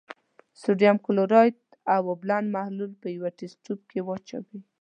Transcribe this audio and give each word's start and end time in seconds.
د 0.03 0.03
سوډیم 0.61 0.95
کلورایډ 1.05 1.55
اوبلن 1.95 2.43
محلول 2.55 2.91
په 3.01 3.07
یوه 3.15 3.29
تست 3.37 3.57
تیوب 3.65 3.79
کې 3.89 3.99
واچوئ. 4.07 4.59